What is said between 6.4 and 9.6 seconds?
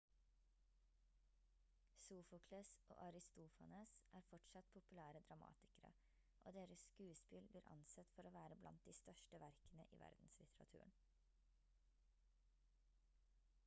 og deres skuespill blir ansett for å være blant de største